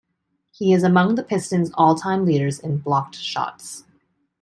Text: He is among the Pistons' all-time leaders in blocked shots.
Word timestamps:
He 0.49 0.73
is 0.73 0.81
among 0.81 1.13
the 1.13 1.21
Pistons' 1.21 1.69
all-time 1.75 2.25
leaders 2.25 2.59
in 2.59 2.79
blocked 2.79 3.13
shots. 3.13 3.83